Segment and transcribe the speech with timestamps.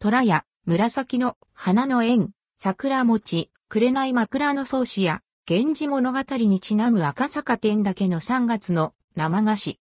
[0.00, 9.80] 虎や紫の花の縁、桜餅、紅枕の草子や、源氏物語にちなむ赤坂天だけの3月の生菓子。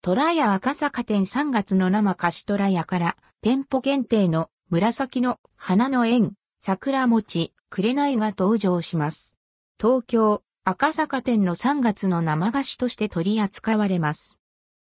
[0.00, 9.36] 虎屋赤坂店3月の生菓子虎屋から店舗限定の紫の花の縁、桜餅、紅が登場します。
[9.78, 14.38] 東京赤坂店の3月の生菓子として取り扱われます。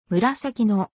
[0.08, 0.90] 紫の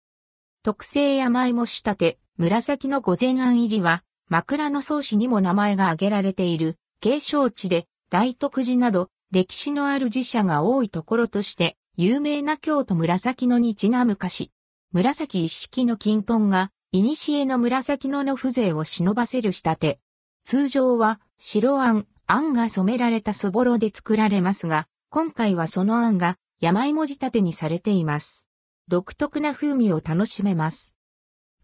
[0.64, 14.52] 特製山芋仕立て、紫の御前案入りは枕草子にも名前が挙げられている継承地で大徳寺など歴史のある寺社が多いところとして有名な京都紫のにちなむ歌詞。
[14.94, 20.00] 紫一式の金豚が、古の紫のの風情を忍ばせる仕立て。
[20.46, 22.08] 通常は白あん、
[22.54, 28.48] が染められたそぼろで作られますが、今回はそのあんが山芋仕立てにされています。
[28.88, 30.94] 独特な風味を楽しめます。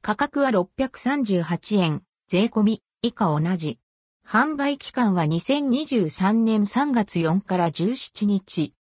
[0.01, 3.79] 価格は638円、税込み、以下同じ。
[4.25, 8.73] 販売期間は2023年3月4から17日。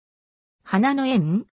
[0.63, 1.47] 花の縁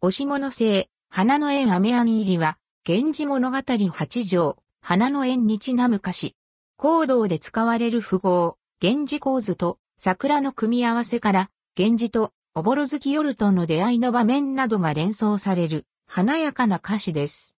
[0.00, 3.58] 押し物製、花の縁飴あん入りは、源氏物語
[3.92, 6.36] 八条、花の縁にちなむ歌詞。
[6.76, 9.78] 行動で使われる符号、源氏構図と。
[9.98, 12.32] 桜の組み合わせから、源氏と。
[12.54, 17.56] おぼろ月夜との出会いの場面などが連想される、華やかな歌詞です。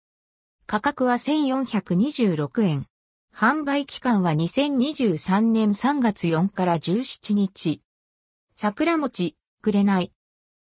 [0.67, 2.85] 価格は1426円。
[3.35, 7.81] 販売期間は2023年3月4から17日。
[8.51, 10.11] 桜餅、くれない。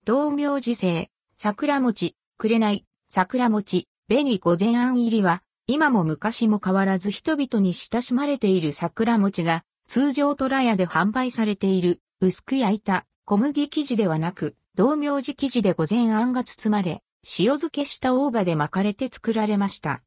[0.06, 17.02] 道明寺生、桜餅、くれない、桜餅、紅御前案入りは、今も昔も変わらず人々に親しまれている桜餅が、通常虎屋で販売されている、薄く焼いた小麦生地ではなく、道明寺生地で御前案が包まれ、
[17.40, 20.04] 塩漬けした大葉で巻かれて作られました。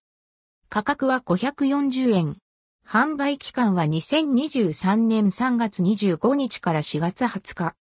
[0.68, 2.36] 価格は540円。
[2.86, 7.74] 販売期間は2023年3月25日から4月20日。